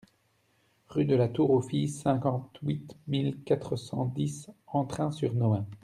[0.89, 5.67] Rue de la Tour aux Filles, cinquante-huit mille quatre cent dix Entrains-sur-Nohain